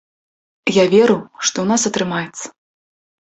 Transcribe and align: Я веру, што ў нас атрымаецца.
Я 0.77 0.85
веру, 0.93 1.17
што 1.49 1.53
ў 1.61 1.67
нас 1.71 1.81
атрымаецца. 1.89 2.45